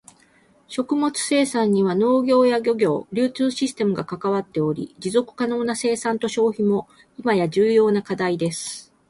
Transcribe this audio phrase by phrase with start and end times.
[0.67, 6.87] 食物生産には農業や漁業、流通システムが関わっており、持続可能な生産と消費も
[7.19, 8.91] 今や重要な課題です。